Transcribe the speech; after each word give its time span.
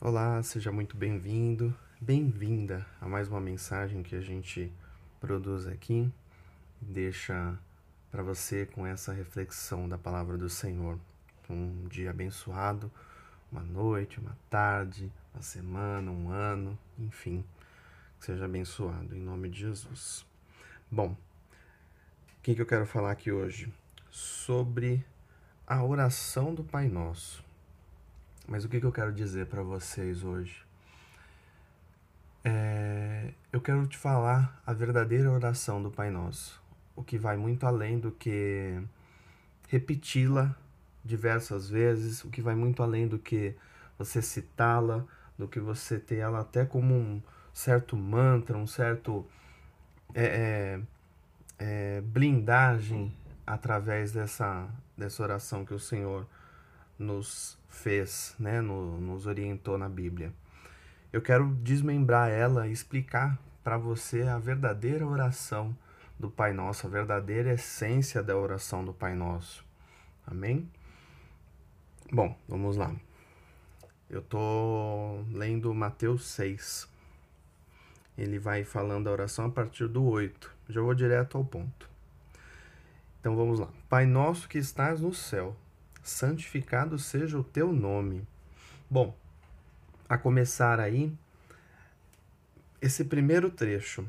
Olá, 0.00 0.40
seja 0.44 0.70
muito 0.70 0.96
bem-vindo, 0.96 1.76
bem-vinda 2.00 2.86
a 3.00 3.08
mais 3.08 3.26
uma 3.26 3.40
mensagem 3.40 4.00
que 4.00 4.14
a 4.14 4.20
gente 4.20 4.72
produz 5.20 5.66
aqui. 5.66 6.08
Deixa 6.80 7.58
para 8.08 8.22
você 8.22 8.64
com 8.64 8.86
essa 8.86 9.12
reflexão 9.12 9.88
da 9.88 9.98
palavra 9.98 10.38
do 10.38 10.48
Senhor. 10.48 11.00
Um 11.50 11.88
dia 11.88 12.10
abençoado, 12.10 12.88
uma 13.50 13.60
noite, 13.60 14.20
uma 14.20 14.38
tarde, 14.48 15.10
uma 15.34 15.42
semana, 15.42 16.12
um 16.12 16.30
ano, 16.30 16.78
enfim, 16.96 17.44
seja 18.20 18.44
abençoado 18.44 19.16
em 19.16 19.20
nome 19.20 19.48
de 19.48 19.58
Jesus. 19.62 20.24
Bom, 20.88 21.08
o 21.08 22.42
que, 22.44 22.54
que 22.54 22.62
eu 22.62 22.66
quero 22.66 22.86
falar 22.86 23.10
aqui 23.10 23.32
hoje? 23.32 23.68
Sobre 24.12 25.04
a 25.66 25.82
oração 25.82 26.54
do 26.54 26.62
Pai 26.62 26.86
Nosso. 26.86 27.47
Mas 28.48 28.64
o 28.64 28.68
que, 28.68 28.80
que 28.80 28.86
eu 28.86 28.92
quero 28.92 29.12
dizer 29.12 29.44
para 29.46 29.62
vocês 29.62 30.24
hoje? 30.24 30.64
É, 32.42 33.34
eu 33.52 33.60
quero 33.60 33.86
te 33.86 33.98
falar 33.98 34.62
a 34.66 34.72
verdadeira 34.72 35.30
oração 35.30 35.82
do 35.82 35.90
Pai 35.90 36.08
Nosso, 36.08 36.58
o 36.96 37.04
que 37.04 37.18
vai 37.18 37.36
muito 37.36 37.66
além 37.66 37.98
do 37.98 38.10
que 38.10 38.80
repeti-la 39.68 40.56
diversas 41.04 41.68
vezes, 41.68 42.24
o 42.24 42.30
que 42.30 42.40
vai 42.40 42.54
muito 42.54 42.82
além 42.82 43.06
do 43.06 43.18
que 43.18 43.54
você 43.98 44.22
citá-la, 44.22 45.04
do 45.36 45.46
que 45.46 45.60
você 45.60 45.98
ter 45.98 46.16
ela 46.16 46.40
até 46.40 46.64
como 46.64 46.94
um 46.94 47.22
certo 47.52 47.98
mantra, 47.98 48.56
um 48.56 48.66
certo 48.66 49.26
é, 50.14 50.80
é, 51.58 51.96
é 51.98 52.00
blindagem 52.00 53.14
através 53.46 54.10
dessa, 54.10 54.66
dessa 54.96 55.22
oração 55.22 55.66
que 55.66 55.74
o 55.74 55.78
Senhor 55.78 56.26
nos 56.98 57.58
fez, 57.68 58.34
né, 58.38 58.60
no, 58.60 59.00
nos 59.00 59.26
orientou 59.26 59.78
na 59.78 59.88
Bíblia. 59.88 60.32
Eu 61.12 61.22
quero 61.22 61.54
desmembrar 61.62 62.30
ela 62.30 62.66
e 62.66 62.72
explicar 62.72 63.38
para 63.62 63.78
você 63.78 64.22
a 64.22 64.38
verdadeira 64.38 65.06
oração 65.06 65.76
do 66.18 66.30
Pai 66.30 66.52
Nosso, 66.52 66.86
a 66.86 66.90
verdadeira 66.90 67.52
essência 67.52 68.22
da 68.22 68.36
oração 68.36 68.84
do 68.84 68.92
Pai 68.92 69.14
Nosso. 69.14 69.64
Amém? 70.26 70.68
Bom, 72.10 72.36
vamos 72.48 72.76
lá. 72.76 72.94
Eu 74.10 74.22
tô 74.22 75.22
lendo 75.30 75.72
Mateus 75.74 76.26
6. 76.28 76.88
Ele 78.16 78.38
vai 78.38 78.64
falando 78.64 79.08
a 79.08 79.12
oração 79.12 79.46
a 79.46 79.50
partir 79.50 79.86
do 79.86 80.04
8. 80.04 80.50
Já 80.68 80.80
vou 80.80 80.94
direto 80.94 81.38
ao 81.38 81.44
ponto. 81.44 81.88
Então 83.20 83.36
vamos 83.36 83.60
lá. 83.60 83.68
Pai 83.88 84.06
nosso 84.06 84.48
que 84.48 84.58
estás 84.58 85.00
no 85.00 85.12
céu, 85.12 85.54
santificado 86.08 86.98
seja 86.98 87.38
o 87.38 87.44
teu 87.44 87.72
nome. 87.72 88.26
Bom, 88.90 89.16
a 90.08 90.16
começar 90.16 90.80
aí, 90.80 91.12
esse 92.80 93.04
primeiro 93.04 93.50
trecho. 93.50 94.08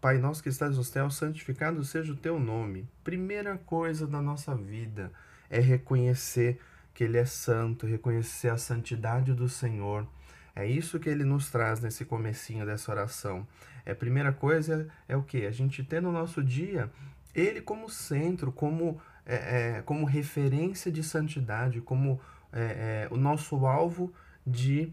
Pai 0.00 0.18
nosso 0.18 0.42
que 0.42 0.48
estás 0.48 0.76
no 0.76 0.84
céu, 0.84 1.10
santificado 1.10 1.82
seja 1.84 2.12
o 2.12 2.16
teu 2.16 2.38
nome. 2.38 2.86
Primeira 3.02 3.56
coisa 3.58 4.06
da 4.06 4.20
nossa 4.20 4.54
vida 4.54 5.10
é 5.48 5.60
reconhecer 5.60 6.60
que 6.92 7.04
Ele 7.04 7.18
é 7.18 7.24
santo, 7.24 7.86
reconhecer 7.86 8.50
a 8.50 8.58
santidade 8.58 9.32
do 9.32 9.48
Senhor. 9.48 10.06
É 10.54 10.64
isso 10.64 11.00
que 11.00 11.08
ele 11.08 11.24
nos 11.24 11.50
traz 11.50 11.80
nesse 11.80 12.04
comecinho 12.04 12.64
dessa 12.64 12.92
oração. 12.92 13.46
É 13.84 13.90
a 13.90 13.96
primeira 13.96 14.32
coisa 14.32 14.88
é 15.08 15.16
o 15.16 15.22
que? 15.22 15.44
A 15.46 15.50
gente 15.50 15.82
ter 15.82 16.00
no 16.00 16.12
nosso 16.12 16.44
dia 16.44 16.90
ele 17.34 17.60
como 17.60 17.88
centro, 17.88 18.52
como 18.52 19.00
é, 19.26 19.78
é, 19.78 19.82
como 19.82 20.04
referência 20.04 20.90
de 20.90 21.02
santidade, 21.02 21.80
como 21.80 22.20
é, 22.52 23.08
é, 23.08 23.08
o 23.10 23.16
nosso 23.16 23.66
alvo 23.66 24.12
de 24.46 24.92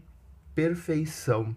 perfeição, 0.54 1.54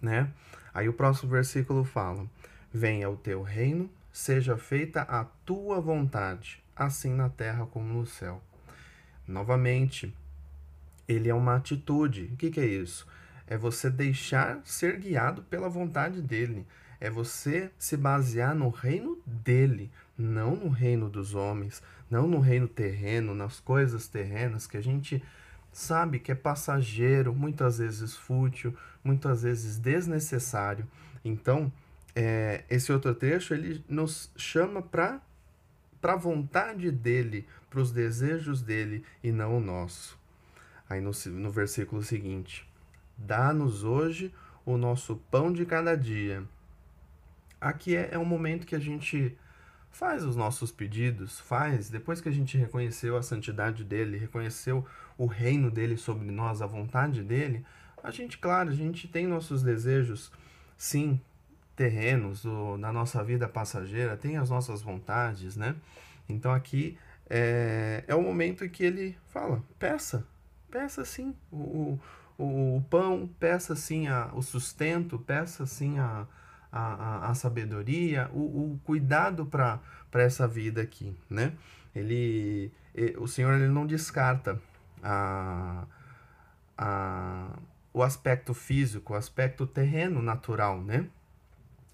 né? 0.00 0.30
Aí 0.72 0.88
o 0.88 0.92
próximo 0.92 1.30
versículo 1.30 1.84
fala: 1.84 2.26
Venha 2.72 3.08
o 3.08 3.16
teu 3.16 3.42
reino, 3.42 3.90
seja 4.12 4.56
feita 4.56 5.02
a 5.02 5.24
tua 5.44 5.80
vontade, 5.80 6.62
assim 6.76 7.14
na 7.14 7.28
terra 7.28 7.66
como 7.66 7.92
no 7.92 8.06
céu. 8.06 8.42
Novamente, 9.26 10.14
ele 11.08 11.28
é 11.28 11.34
uma 11.34 11.56
atitude. 11.56 12.30
O 12.32 12.36
que, 12.36 12.50
que 12.50 12.60
é 12.60 12.66
isso? 12.66 13.06
É 13.46 13.56
você 13.56 13.90
deixar 13.90 14.60
ser 14.64 14.98
guiado 14.98 15.42
pela 15.42 15.68
vontade 15.68 16.20
dele. 16.20 16.66
É 17.04 17.10
você 17.10 17.70
se 17.78 17.98
basear 17.98 18.54
no 18.54 18.70
reino 18.70 19.18
dele, 19.26 19.90
não 20.16 20.56
no 20.56 20.70
reino 20.70 21.10
dos 21.10 21.34
homens, 21.34 21.82
não 22.10 22.26
no 22.26 22.40
reino 22.40 22.66
terreno, 22.66 23.34
nas 23.34 23.60
coisas 23.60 24.08
terrenas 24.08 24.66
que 24.66 24.78
a 24.78 24.82
gente 24.82 25.22
sabe 25.70 26.18
que 26.18 26.32
é 26.32 26.34
passageiro, 26.34 27.34
muitas 27.34 27.76
vezes 27.76 28.16
fútil, 28.16 28.74
muitas 29.04 29.42
vezes 29.42 29.76
desnecessário. 29.76 30.88
Então, 31.22 31.70
é, 32.16 32.64
esse 32.70 32.90
outro 32.90 33.14
trecho 33.14 33.52
ele 33.52 33.84
nos 33.86 34.30
chama 34.34 34.80
para 34.80 35.20
para 36.00 36.14
a 36.14 36.16
vontade 36.16 36.90
dele, 36.90 37.46
para 37.68 37.80
os 37.80 37.92
desejos 37.92 38.62
dele 38.62 39.04
e 39.22 39.30
não 39.30 39.58
o 39.58 39.60
nosso. 39.60 40.18
Aí 40.88 41.02
no, 41.02 41.10
no 41.32 41.50
versículo 41.50 42.02
seguinte: 42.02 42.66
Dá-nos 43.14 43.84
hoje 43.84 44.32
o 44.64 44.78
nosso 44.78 45.16
pão 45.30 45.52
de 45.52 45.66
cada 45.66 45.94
dia. 45.94 46.42
Aqui 47.64 47.96
é, 47.96 48.10
é 48.12 48.18
um 48.18 48.26
momento 48.26 48.66
que 48.66 48.76
a 48.76 48.78
gente 48.78 49.34
faz 49.90 50.22
os 50.22 50.36
nossos 50.36 50.70
pedidos, 50.70 51.40
faz, 51.40 51.88
depois 51.88 52.20
que 52.20 52.28
a 52.28 52.32
gente 52.32 52.58
reconheceu 52.58 53.16
a 53.16 53.22
santidade 53.22 53.82
dele, 53.82 54.18
reconheceu 54.18 54.84
o 55.16 55.24
reino 55.24 55.70
dele 55.70 55.96
sobre 55.96 56.30
nós, 56.30 56.60
a 56.60 56.66
vontade 56.66 57.22
dele, 57.22 57.64
a 58.02 58.10
gente, 58.10 58.36
claro, 58.36 58.68
a 58.68 58.74
gente 58.74 59.08
tem 59.08 59.26
nossos 59.26 59.62
desejos, 59.62 60.30
sim, 60.76 61.18
terrenos, 61.74 62.44
na 62.78 62.92
nossa 62.92 63.24
vida 63.24 63.48
passageira, 63.48 64.14
tem 64.14 64.36
as 64.36 64.50
nossas 64.50 64.82
vontades, 64.82 65.56
né? 65.56 65.74
Então 66.28 66.52
aqui 66.52 66.98
é, 67.30 68.04
é 68.06 68.14
o 68.14 68.20
momento 68.20 68.68
que 68.68 68.84
ele 68.84 69.16
fala: 69.28 69.64
peça, 69.78 70.26
peça 70.70 71.02
sim 71.02 71.34
o, 71.50 71.98
o, 72.36 72.76
o 72.76 72.84
pão, 72.90 73.26
peça 73.40 73.74
sim 73.74 74.06
a, 74.06 74.30
o 74.34 74.42
sustento, 74.42 75.18
peça 75.18 75.64
sim 75.64 75.98
a 75.98 76.26
a, 76.74 77.26
a, 77.26 77.30
a 77.30 77.34
sabedoria, 77.34 78.28
o, 78.32 78.72
o 78.72 78.80
cuidado 78.82 79.46
para 79.46 79.80
essa 80.14 80.48
vida 80.48 80.82
aqui, 80.82 81.16
né? 81.30 81.52
Ele, 81.94 82.72
o 83.18 83.28
Senhor 83.28 83.54
ele 83.54 83.68
não 83.68 83.86
descarta 83.86 84.60
a, 85.00 85.84
a, 86.76 87.56
o 87.92 88.02
aspecto 88.02 88.52
físico, 88.52 89.12
o 89.12 89.16
aspecto 89.16 89.68
terreno 89.68 90.20
natural, 90.20 90.82
né? 90.82 91.06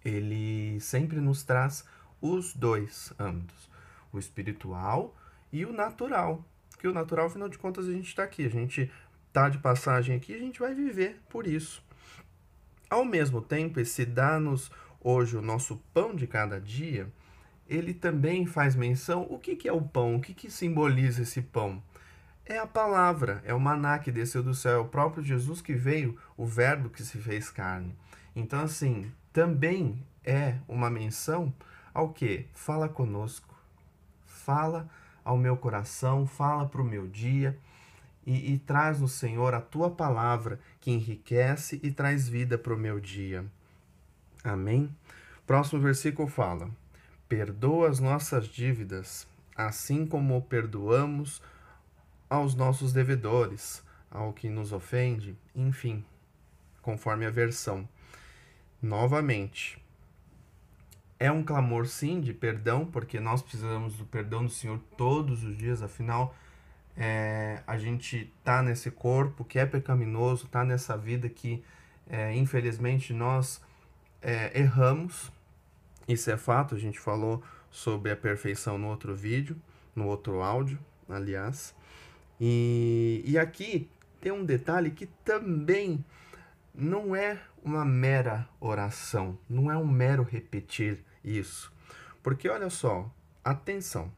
Ele 0.02 0.80
sempre 0.80 1.20
nos 1.20 1.42
traz 1.42 1.84
os 2.18 2.54
dois 2.54 3.12
âmbitos, 3.18 3.68
o 4.10 4.18
espiritual 4.18 5.14
e 5.52 5.66
o 5.66 5.74
natural. 5.74 6.42
Que 6.78 6.88
o 6.88 6.94
natural, 6.94 7.26
afinal 7.26 7.50
de 7.50 7.58
contas, 7.58 7.86
a 7.86 7.92
gente 7.92 8.08
está 8.08 8.22
aqui, 8.22 8.47
a 8.47 8.48
gente 8.48 8.91
está 9.28 9.50
de 9.50 9.58
passagem 9.58 10.16
aqui, 10.16 10.34
a 10.34 10.38
gente 10.38 10.58
vai 10.58 10.74
viver 10.74 11.20
por 11.28 11.47
isso. 11.47 11.84
Ao 12.90 13.04
mesmo 13.04 13.40
tempo, 13.40 13.78
esse 13.78 14.04
dá-nos 14.04 14.68
hoje 15.00 15.36
o 15.36 15.40
nosso 15.40 15.76
pão 15.94 16.12
de 16.12 16.26
cada 16.26 16.60
dia, 16.60 17.08
ele 17.68 17.94
também 17.94 18.44
faz 18.44 18.74
menção 18.74 19.24
o 19.30 19.38
que, 19.38 19.54
que 19.54 19.68
é 19.68 19.72
o 19.72 19.80
pão, 19.80 20.16
o 20.16 20.20
que, 20.20 20.34
que 20.34 20.50
simboliza 20.50 21.22
esse 21.22 21.40
pão. 21.40 21.80
É 22.44 22.58
a 22.58 22.66
palavra, 22.66 23.40
é 23.44 23.54
o 23.54 23.60
maná 23.60 23.96
que 24.00 24.10
desceu 24.10 24.42
do 24.42 24.52
céu, 24.52 24.72
é 24.72 24.78
o 24.78 24.88
próprio 24.88 25.22
Jesus 25.22 25.62
que 25.62 25.72
veio, 25.72 26.18
o 26.36 26.44
verbo 26.44 26.90
que 26.90 27.04
se 27.04 27.16
fez 27.18 27.48
carne. 27.48 27.94
Então, 28.34 28.60
assim, 28.60 29.08
também 29.32 30.04
é 30.24 30.56
uma 30.66 30.90
menção 30.90 31.54
ao 31.94 32.08
que? 32.08 32.48
Fala 32.52 32.88
conosco, 32.88 33.54
fala 34.26 34.90
ao 35.24 35.36
meu 35.36 35.56
coração, 35.56 36.26
fala 36.26 36.66
para 36.66 36.82
o 36.82 36.84
meu 36.84 37.06
dia 37.06 37.56
e, 38.26 38.54
e 38.54 38.59
traz 38.59 39.00
no 39.00 39.09
Senhor 39.09 39.54
a 39.54 39.60
tua 39.60 39.91
palavra 39.91 40.60
que 40.80 40.91
enriquece 40.91 41.80
e 41.83 41.91
traz 41.91 42.28
vida 42.28 42.59
para 42.59 42.74
o 42.74 42.78
meu 42.78 43.00
dia. 43.00 43.44
Amém? 44.42 44.94
Próximo 45.47 45.80
versículo 45.80 46.28
fala: 46.28 46.71
Perdoa 47.28 47.89
as 47.89 48.00
nossas 48.00 48.47
dívidas, 48.47 49.27
assim 49.56 50.06
como 50.06 50.41
perdoamos 50.42 51.42
aos 52.28 52.54
nossos 52.54 52.92
devedores, 52.92 53.83
ao 54.10 54.33
que 54.33 54.48
nos 54.48 54.72
ofende, 54.72 55.36
enfim, 55.54 56.04
conforme 56.80 57.27
a 57.27 57.30
versão. 57.30 57.89
Novamente, 58.80 59.83
é 61.18 61.30
um 61.30 61.42
clamor 61.42 61.86
sim 61.86 62.21
de 62.21 62.33
perdão, 62.33 62.86
porque 62.86 63.21
nós 63.21 63.42
precisamos 63.42 63.94
do 63.97 64.06
perdão 64.06 64.44
do 64.44 64.50
Senhor 64.50 64.80
todos 64.97 65.44
os 65.44 65.56
dias, 65.56 65.83
afinal, 65.83 66.34
é, 66.97 67.63
a 67.66 67.78
gente 67.78 68.33
tá 68.45 68.63
nesse 68.63 68.91
corpo 68.91 69.45
que 69.45 69.59
é 69.59 69.66
pecaminoso, 69.66 70.48
tá 70.48 70.65
nessa 70.65 70.97
vida 70.97 71.28
que, 71.28 71.63
é, 72.09 72.34
infelizmente, 72.34 73.13
nós 73.13 73.60
é, 74.21 74.59
erramos. 74.59 75.33
Isso 76.07 76.31
é 76.31 76.37
fato, 76.37 76.75
a 76.75 76.78
gente 76.78 76.98
falou 76.98 77.42
sobre 77.71 78.10
a 78.10 78.16
perfeição 78.16 78.77
no 78.77 78.89
outro 78.89 79.15
vídeo, 79.15 79.57
no 79.95 80.07
outro 80.07 80.42
áudio, 80.42 80.78
aliás. 81.09 81.75
E, 82.41 83.22
e 83.25 83.39
aqui 83.39 83.89
tem 84.21 84.33
um 84.33 84.45
detalhe 84.45 84.91
que 84.91 85.07
também 85.25 86.04
não 86.75 87.15
é 87.15 87.41
uma 87.63 87.84
mera 87.84 88.48
oração, 88.59 89.39
não 89.48 89.71
é 89.71 89.77
um 89.77 89.87
mero 89.87 90.22
repetir 90.22 91.04
isso. 91.25 91.72
Porque 92.22 92.48
olha 92.48 92.71
só, 92.71 93.10
atenção. 93.45 94.13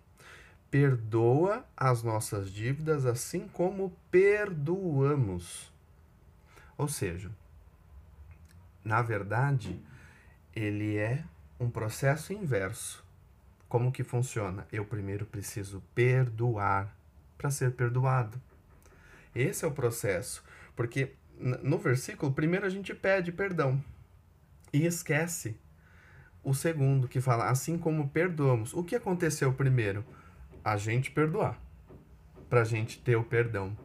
Perdoa 0.72 1.66
as 1.76 2.02
nossas 2.02 2.50
dívidas 2.50 3.04
assim 3.04 3.46
como 3.46 3.94
perdoamos. 4.10 5.70
Ou 6.78 6.88
seja, 6.88 7.30
na 8.82 9.02
verdade, 9.02 9.78
ele 10.56 10.96
é 10.96 11.24
um 11.60 11.68
processo 11.68 12.32
inverso. 12.32 13.04
Como 13.68 13.92
que 13.92 14.02
funciona? 14.02 14.66
Eu 14.72 14.86
primeiro 14.86 15.26
preciso 15.26 15.82
perdoar 15.94 16.96
para 17.36 17.50
ser 17.50 17.72
perdoado. 17.72 18.40
Esse 19.34 19.66
é 19.66 19.68
o 19.68 19.72
processo, 19.72 20.42
porque 20.74 21.12
no 21.38 21.76
versículo 21.76 22.32
primeiro 22.32 22.64
a 22.64 22.70
gente 22.70 22.94
pede 22.94 23.30
perdão 23.30 23.84
e 24.72 24.86
esquece 24.86 25.54
o 26.42 26.54
segundo 26.54 27.08
que 27.08 27.20
fala 27.20 27.50
assim 27.50 27.76
como 27.76 28.08
perdoamos. 28.08 28.72
O 28.72 28.82
que 28.82 28.96
aconteceu 28.96 29.52
primeiro? 29.52 30.02
A 30.64 30.76
gente 30.76 31.10
perdoar 31.10 31.60
para 32.48 32.60
a 32.60 32.64
gente 32.64 32.98
ter 32.98 33.16
o 33.16 33.24
perdão, 33.24 33.76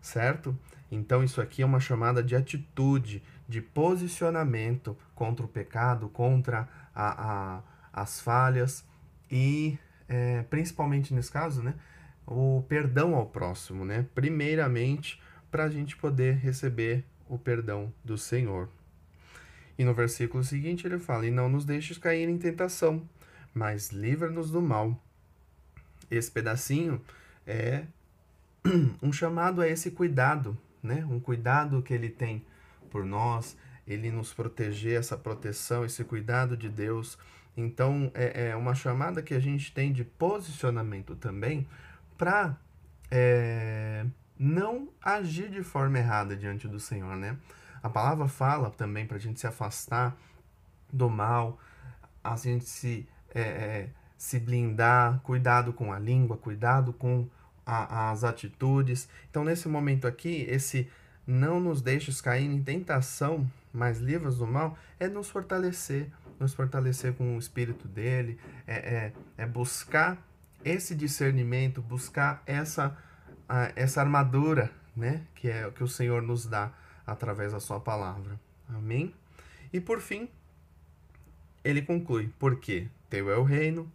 certo? 0.00 0.56
Então 0.90 1.24
isso 1.24 1.40
aqui 1.40 1.62
é 1.62 1.66
uma 1.66 1.80
chamada 1.80 2.22
de 2.22 2.36
atitude, 2.36 3.22
de 3.48 3.60
posicionamento 3.60 4.96
contra 5.14 5.44
o 5.44 5.48
pecado, 5.48 6.08
contra 6.08 6.68
a, 6.94 7.56
a 7.56 7.62
as 7.92 8.20
falhas 8.20 8.84
e 9.30 9.78
é, 10.08 10.42
principalmente 10.50 11.14
nesse 11.14 11.30
caso, 11.30 11.62
né? 11.62 11.74
o 12.26 12.64
perdão 12.68 13.14
ao 13.14 13.26
próximo, 13.26 13.84
né? 13.84 14.06
Primeiramente, 14.14 15.20
para 15.50 15.64
a 15.64 15.68
gente 15.68 15.96
poder 15.96 16.36
receber 16.36 17.04
o 17.28 17.38
perdão 17.38 17.92
do 18.04 18.16
Senhor. 18.16 18.68
E 19.78 19.84
no 19.84 19.94
versículo 19.94 20.42
seguinte 20.42 20.86
ele 20.86 20.98
fala: 20.98 21.26
E 21.26 21.30
não 21.30 21.48
nos 21.48 21.64
deixes 21.64 21.98
cair 21.98 22.28
em 22.28 22.38
tentação, 22.38 23.08
mas 23.52 23.90
livra-nos 23.90 24.50
do 24.50 24.62
mal. 24.62 25.00
Esse 26.10 26.30
pedacinho 26.30 27.00
é 27.46 27.84
um 29.02 29.12
chamado 29.12 29.60
a 29.60 29.68
esse 29.68 29.90
cuidado, 29.90 30.56
né? 30.82 31.04
Um 31.08 31.20
cuidado 31.20 31.82
que 31.82 31.92
ele 31.92 32.08
tem 32.08 32.44
por 32.90 33.04
nós, 33.04 33.56
ele 33.86 34.10
nos 34.10 34.32
proteger, 34.32 34.98
essa 34.98 35.16
proteção, 35.16 35.84
esse 35.84 36.04
cuidado 36.04 36.56
de 36.56 36.68
Deus. 36.68 37.18
Então, 37.56 38.10
é, 38.14 38.48
é 38.48 38.56
uma 38.56 38.74
chamada 38.74 39.22
que 39.22 39.34
a 39.34 39.40
gente 39.40 39.72
tem 39.72 39.92
de 39.92 40.04
posicionamento 40.04 41.14
também 41.14 41.66
para 42.16 42.56
é, 43.10 44.04
não 44.38 44.88
agir 45.02 45.50
de 45.50 45.62
forma 45.62 45.98
errada 45.98 46.36
diante 46.36 46.66
do 46.66 46.80
Senhor, 46.80 47.16
né? 47.16 47.36
A 47.82 47.88
palavra 47.88 48.26
fala 48.26 48.70
também 48.70 49.06
para 49.06 49.16
a 49.16 49.20
gente 49.20 49.38
se 49.38 49.46
afastar 49.46 50.16
do 50.92 51.10
mal, 51.10 51.58
a 52.22 52.34
gente 52.36 52.64
se, 52.64 53.06
é, 53.34 53.40
é, 53.40 53.90
se 54.16 54.38
blindar, 54.38 55.20
cuidado 55.20 55.72
com 55.72 55.92
a 55.92 55.98
língua, 55.98 56.36
cuidado 56.36 56.92
com 56.92 57.28
a, 57.64 58.10
as 58.10 58.24
atitudes. 58.24 59.08
Então, 59.30 59.44
nesse 59.44 59.68
momento 59.68 60.06
aqui, 60.06 60.46
esse 60.48 60.88
não 61.26 61.60
nos 61.60 61.80
deixes 61.80 62.20
cair 62.20 62.44
em 62.44 62.62
tentação, 62.62 63.50
mas 63.72 63.98
livros 63.98 64.38
do 64.38 64.46
mal, 64.46 64.78
é 65.00 65.08
nos 65.08 65.28
fortalecer, 65.28 66.10
nos 66.38 66.54
fortalecer 66.54 67.14
com 67.14 67.36
o 67.36 67.38
Espírito 67.38 67.88
dele, 67.88 68.38
é, 68.66 68.74
é, 68.74 69.12
é 69.38 69.46
buscar 69.46 70.18
esse 70.64 70.94
discernimento, 70.94 71.82
buscar 71.82 72.42
essa, 72.46 72.96
essa 73.76 74.00
armadura, 74.00 74.70
né? 74.96 75.22
Que 75.34 75.50
é 75.50 75.66
o 75.66 75.72
que 75.72 75.82
o 75.82 75.88
Senhor 75.88 76.22
nos 76.22 76.46
dá 76.46 76.72
através 77.06 77.52
da 77.52 77.60
sua 77.60 77.80
palavra. 77.80 78.38
Amém? 78.68 79.14
E 79.72 79.80
por 79.80 80.00
fim, 80.00 80.28
ele 81.62 81.82
conclui: 81.82 82.32
porque 82.38 82.88
teu 83.10 83.30
é 83.30 83.36
o 83.36 83.42
reino, 83.42 83.90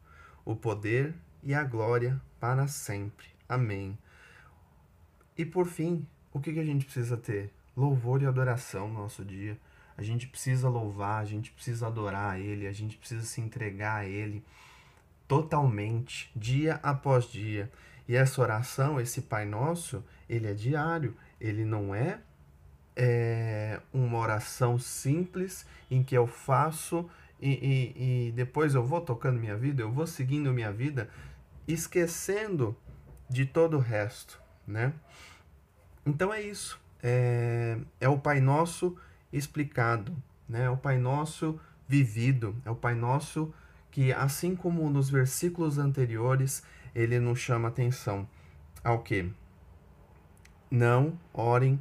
o 0.50 0.56
poder 0.56 1.14
e 1.44 1.54
a 1.54 1.64
glória 1.64 2.20
para 2.40 2.68
sempre. 2.68 3.28
Amém. 3.48 3.96
E 5.38 5.46
por 5.46 5.68
fim, 5.68 6.08
o 6.34 6.40
que, 6.40 6.52
que 6.52 6.60
a 6.60 6.66
gente 6.66 6.86
precisa 6.86 7.16
ter? 7.16 7.54
Louvor 7.78 8.24
e 8.24 8.26
adoração 8.26 8.88
no 8.88 8.96
nosso 8.96 9.24
dia. 9.24 9.60
A 9.96 10.02
gente 10.02 10.28
precisa 10.28 10.68
louvar, 10.68 11.22
a 11.22 11.26
gente 11.26 11.52
precisa 11.52 11.86
adorar 11.86 12.34
a 12.34 12.40
Ele, 12.40 12.66
a 12.66 12.72
gente 12.72 12.98
precisa 12.98 13.22
se 13.22 13.40
entregar 13.40 13.98
a 13.98 14.06
Ele 14.06 14.44
totalmente, 15.28 16.32
dia 16.36 16.80
após 16.82 17.26
dia. 17.26 17.72
E 18.08 18.16
essa 18.16 18.42
oração, 18.42 19.00
esse 19.00 19.22
Pai 19.22 19.46
Nosso, 19.46 20.04
ele 20.28 20.48
é 20.48 20.54
diário, 20.56 21.16
ele 21.40 21.64
não 21.64 21.94
é, 21.94 22.22
é 22.96 23.80
uma 23.94 24.18
oração 24.18 24.80
simples 24.80 25.64
em 25.92 26.02
que 26.02 26.16
eu 26.16 26.26
faço 26.26 27.08
e, 27.42 27.50
e, 27.50 28.28
e 28.28 28.32
depois 28.32 28.76
eu 28.76 28.84
vou 28.84 29.02
tocando 29.02 29.40
minha 29.40 29.56
vida, 29.56 29.82
eu 29.82 29.92
vou 29.92 30.06
seguindo 30.06 30.54
minha 30.54 30.72
vida, 30.72 31.10
esquecendo 31.68 32.76
de 33.30 33.46
todo 33.46 33.78
o 33.78 33.80
resto, 33.80 34.42
né? 34.68 34.94
Então 36.06 36.34
é 36.34 36.42
isso. 36.42 36.80
É, 37.02 37.78
é 38.00 38.10
o 38.10 38.18
Pai 38.18 38.42
Nosso 38.42 38.98
explicado, 39.32 40.16
né? 40.48 40.64
É 40.64 40.70
o 40.70 40.78
Pai 40.78 40.98
Nosso 40.98 41.60
vivido, 41.88 42.56
é 42.66 42.72
o 42.72 42.76
Pai 42.76 42.96
Nosso 42.96 43.54
que, 43.92 44.14
assim 44.14 44.56
como 44.56 44.90
nos 44.90 45.10
versículos 45.10 45.78
anteriores, 45.78 46.64
ele 46.94 47.20
nos 47.20 47.40
chama 47.40 47.68
atenção 47.68 48.28
ao 48.84 49.00
que? 49.00 49.32
Não 50.70 51.18
orem 51.34 51.80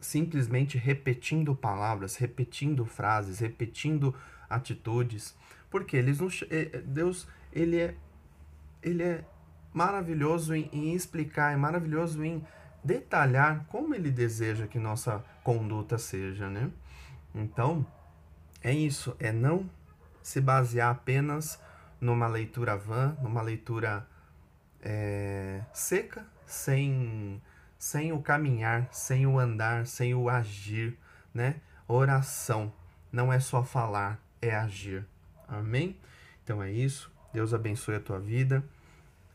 simplesmente 0.00 0.76
repetindo 0.78 1.54
palavras, 1.54 2.16
repetindo 2.16 2.84
frases, 2.84 3.38
repetindo 3.38 4.14
atitudes, 4.54 5.34
porque 5.70 5.96
eles 5.96 6.20
nos, 6.20 6.44
Deus 6.84 7.26
ele 7.52 7.78
é 7.78 7.94
ele 8.82 9.02
é 9.02 9.24
maravilhoso 9.72 10.54
em, 10.54 10.68
em 10.72 10.94
explicar, 10.94 11.52
é 11.52 11.56
maravilhoso 11.56 12.24
em 12.24 12.44
detalhar 12.84 13.64
como 13.68 13.94
ele 13.94 14.10
deseja 14.10 14.66
que 14.66 14.78
nossa 14.78 15.24
conduta 15.42 15.96
seja, 15.98 16.48
né? 16.50 16.70
Então, 17.34 17.86
é 18.62 18.72
isso, 18.72 19.16
é 19.18 19.32
não 19.32 19.68
se 20.22 20.40
basear 20.40 20.90
apenas 20.90 21.60
numa 22.00 22.26
leitura 22.26 22.76
vã, 22.76 23.16
numa 23.22 23.40
leitura 23.40 24.06
é, 24.82 25.62
seca, 25.72 26.26
sem, 26.44 27.40
sem 27.78 28.12
o 28.12 28.20
caminhar, 28.20 28.88
sem 28.92 29.26
o 29.26 29.38
andar, 29.38 29.86
sem 29.86 30.14
o 30.14 30.28
agir, 30.28 30.98
né? 31.32 31.56
Oração 31.88 32.72
não 33.10 33.32
é 33.32 33.38
só 33.38 33.62
falar, 33.62 34.20
é 34.42 34.54
agir. 34.54 35.06
Amém? 35.48 35.96
Então 36.42 36.62
é 36.62 36.70
isso. 36.70 37.10
Deus 37.32 37.54
abençoe 37.54 37.94
a 37.94 38.00
tua 38.00 38.18
vida. 38.18 38.62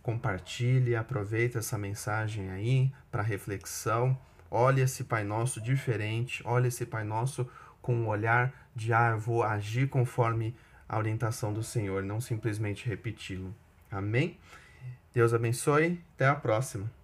Compartilhe, 0.03 0.95
aproveita 0.95 1.59
essa 1.59 1.77
mensagem 1.77 2.49
aí 2.51 2.91
para 3.09 3.23
reflexão. 3.23 4.17
Olha 4.51 4.83
esse 4.83 5.03
Pai 5.03 5.23
Nosso 5.23 5.59
diferente, 5.59 6.41
olha 6.45 6.67
esse 6.67 6.85
Pai 6.85 7.03
Nosso 7.03 7.49
com 7.81 7.95
um 7.95 8.07
olhar 8.07 8.53
de 8.75 8.93
ah, 8.93 9.11
eu 9.11 9.19
vou 9.19 9.43
agir 9.43 9.89
conforme 9.89 10.55
a 10.87 10.97
orientação 10.97 11.53
do 11.53 11.63
Senhor, 11.63 12.03
não 12.03 12.21
simplesmente 12.21 12.87
repeti-lo. 12.87 13.53
Amém? 13.91 14.37
Deus 15.13 15.33
abençoe. 15.33 15.99
Até 16.15 16.27
a 16.27 16.35
próxima. 16.35 16.96